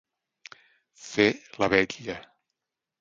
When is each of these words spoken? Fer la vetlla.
Fer 1.09 1.27
la 1.65 1.69
vetlla. 1.75 2.17